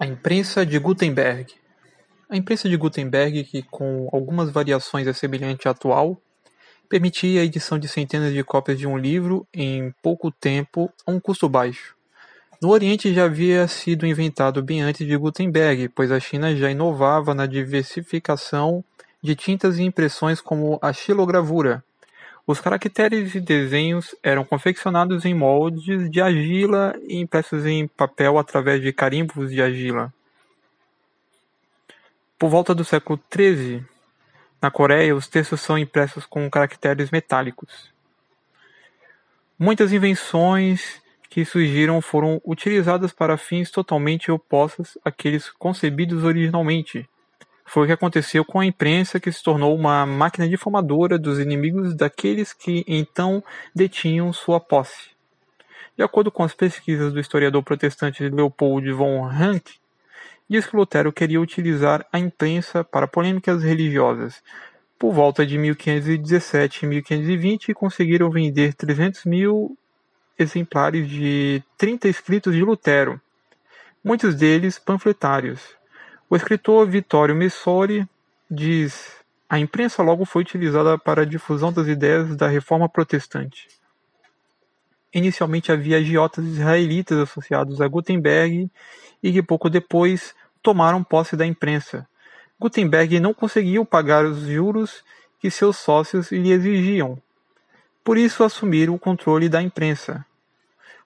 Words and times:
A 0.00 0.06
imprensa 0.06 0.64
de 0.64 0.78
Gutenberg. 0.78 1.52
A 2.30 2.36
imprensa 2.36 2.68
de 2.68 2.76
Gutenberg, 2.76 3.42
que 3.42 3.64
com 3.64 4.08
algumas 4.12 4.48
variações 4.48 5.08
é 5.08 5.12
semelhante 5.12 5.66
à 5.66 5.72
atual, 5.72 6.16
permitia 6.88 7.40
a 7.40 7.44
edição 7.44 7.80
de 7.80 7.88
centenas 7.88 8.32
de 8.32 8.44
cópias 8.44 8.78
de 8.78 8.86
um 8.86 8.96
livro 8.96 9.44
em 9.52 9.92
pouco 10.00 10.30
tempo 10.30 10.88
a 11.04 11.10
um 11.10 11.18
custo 11.18 11.48
baixo. 11.48 11.96
No 12.62 12.68
Oriente 12.68 13.12
já 13.12 13.24
havia 13.24 13.66
sido 13.66 14.06
inventado 14.06 14.62
bem 14.62 14.82
antes 14.82 15.04
de 15.04 15.16
Gutenberg, 15.16 15.88
pois 15.88 16.12
a 16.12 16.20
China 16.20 16.54
já 16.54 16.70
inovava 16.70 17.34
na 17.34 17.46
diversificação 17.46 18.84
de 19.20 19.34
tintas 19.34 19.78
e 19.78 19.82
impressões 19.82 20.40
como 20.40 20.78
a 20.80 20.92
xilogravura. 20.92 21.82
Os 22.48 22.62
caracteres 22.62 23.34
e 23.34 23.40
desenhos 23.40 24.16
eram 24.22 24.42
confeccionados 24.42 25.26
em 25.26 25.34
moldes 25.34 26.10
de 26.10 26.18
argila 26.18 26.98
e 27.06 27.18
impressos 27.18 27.66
em 27.66 27.86
papel 27.86 28.38
através 28.38 28.80
de 28.80 28.90
carimbos 28.90 29.50
de 29.50 29.60
argila. 29.60 30.10
Por 32.38 32.48
volta 32.48 32.74
do 32.74 32.86
século 32.86 33.20
XIII, 33.30 33.84
na 34.62 34.70
Coreia, 34.70 35.14
os 35.14 35.28
textos 35.28 35.60
são 35.60 35.76
impressos 35.76 36.24
com 36.24 36.48
caracteres 36.48 37.10
metálicos. 37.10 37.92
Muitas 39.58 39.92
invenções 39.92 41.02
que 41.28 41.44
surgiram 41.44 42.00
foram 42.00 42.40
utilizadas 42.46 43.12
para 43.12 43.36
fins 43.36 43.70
totalmente 43.70 44.30
opostos 44.30 44.96
àqueles 45.04 45.50
concebidos 45.50 46.24
originalmente. 46.24 47.06
Foi 47.68 47.84
o 47.84 47.86
que 47.86 47.92
aconteceu 47.92 48.46
com 48.46 48.60
a 48.60 48.64
imprensa, 48.64 49.20
que 49.20 49.30
se 49.30 49.42
tornou 49.42 49.76
uma 49.76 50.06
máquina 50.06 50.48
difamadora 50.48 51.18
dos 51.18 51.38
inimigos 51.38 51.94
daqueles 51.94 52.54
que 52.54 52.82
então 52.88 53.44
detinham 53.74 54.32
sua 54.32 54.58
posse. 54.58 55.10
De 55.94 56.02
acordo 56.02 56.30
com 56.30 56.42
as 56.42 56.54
pesquisas 56.54 57.12
do 57.12 57.20
historiador 57.20 57.62
protestante 57.62 58.26
Leopold 58.26 58.90
von 58.92 59.20
Ranke, 59.26 59.74
diz 60.48 60.66
que 60.66 60.74
Lutero 60.74 61.12
queria 61.12 61.38
utilizar 61.38 62.06
a 62.10 62.18
imprensa 62.18 62.82
para 62.82 63.06
polêmicas 63.06 63.62
religiosas. 63.62 64.42
Por 64.98 65.12
volta 65.12 65.44
de 65.44 65.58
1517 65.58 66.86
e 66.86 66.88
1520, 66.88 67.74
conseguiram 67.74 68.30
vender 68.30 68.72
300 68.72 69.26
mil 69.26 69.76
exemplares 70.38 71.06
de 71.06 71.62
30 71.76 72.08
escritos 72.08 72.54
de 72.54 72.62
Lutero, 72.62 73.20
muitos 74.02 74.34
deles 74.34 74.78
panfletários. 74.78 75.76
O 76.30 76.36
escritor 76.36 76.86
Vittorio 76.86 77.34
Messori 77.34 78.06
diz: 78.50 79.16
A 79.48 79.58
imprensa 79.58 80.02
logo 80.02 80.26
foi 80.26 80.42
utilizada 80.42 80.98
para 80.98 81.22
a 81.22 81.24
difusão 81.24 81.72
das 81.72 81.86
ideias 81.86 82.36
da 82.36 82.46
reforma 82.46 82.86
protestante. 82.86 83.66
Inicialmente 85.14 85.72
havia 85.72 85.96
agiotas 85.96 86.44
israelitas 86.44 87.18
associados 87.18 87.80
a 87.80 87.88
Gutenberg 87.88 88.70
e 89.22 89.32
que 89.32 89.42
pouco 89.42 89.70
depois 89.70 90.34
tomaram 90.62 91.02
posse 91.02 91.34
da 91.34 91.46
imprensa. 91.46 92.06
Gutenberg 92.60 93.18
não 93.20 93.32
conseguiu 93.32 93.86
pagar 93.86 94.26
os 94.26 94.40
juros 94.40 95.02
que 95.40 95.50
seus 95.50 95.78
sócios 95.78 96.30
lhe 96.30 96.52
exigiam. 96.52 97.16
Por 98.04 98.18
isso 98.18 98.44
assumiram 98.44 98.94
o 98.94 98.98
controle 98.98 99.48
da 99.48 99.62
imprensa. 99.62 100.26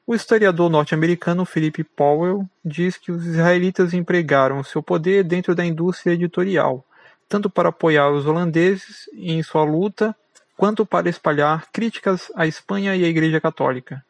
O 0.05 0.17
historiador 0.17 0.69
norte-americano 0.69 1.45
Philip 1.45 1.85
Powell 1.85 2.45
diz 2.65 2.97
que 2.97 3.13
os 3.13 3.25
israelitas 3.25 3.95
empregaram 3.95 4.65
seu 4.65 4.83
poder 4.83 5.23
dentro 5.23 5.55
da 5.55 5.65
indústria 5.65 6.15
editorial, 6.15 6.85
tanto 7.29 7.49
para 7.49 7.69
apoiar 7.69 8.11
os 8.11 8.27
holandeses 8.27 9.09
em 9.15 9.41
sua 9.45 9.63
luta, 9.63 10.15
quanto 10.57 10.85
para 10.85 11.09
espalhar 11.09 11.71
críticas 11.73 12.33
à 12.35 12.49
Espanha 12.49 12.97
e 12.97 13.05
à 13.05 13.09
Igreja 13.09 13.41
Católica. 13.41 14.05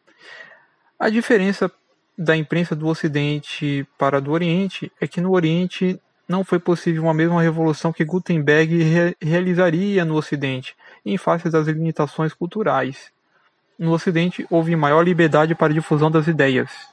A 0.99 1.11
diferença 1.11 1.71
da 2.17 2.35
imprensa 2.35 2.75
do 2.75 2.87
Ocidente 2.87 3.87
para 3.99 4.17
a 4.17 4.21
do 4.21 4.33
Oriente 4.33 4.91
é 4.99 5.07
que 5.07 5.21
no 5.21 5.33
Oriente 5.33 6.01
não 6.27 6.43
foi 6.43 6.59
possível 6.59 7.03
uma 7.03 7.13
mesma 7.13 7.43
revolução 7.43 7.93
que 7.93 8.05
Gutenberg 8.05 8.83
re 8.83 9.17
realizaria 9.21 10.07
no 10.07 10.15
Ocidente, 10.15 10.75
em 11.05 11.19
face 11.19 11.51
das 11.51 11.67
limitações 11.67 12.33
culturais 12.33 13.13
no 13.79 13.93
Ocidente 13.93 14.47
houve 14.51 14.77
maior 14.77 15.03
liberdade 15.03 15.55
para 15.55 15.73
difusão 15.73 16.11
das 16.11 16.27
ideias. 16.27 16.92